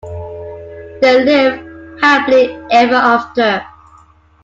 [1.03, 1.59] They live
[2.01, 3.63] happily ever after.